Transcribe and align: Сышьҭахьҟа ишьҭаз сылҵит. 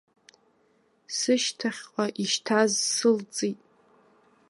Сышьҭахьҟа 1.17 2.05
ишьҭаз 2.23 2.71
сылҵит. 2.95 3.59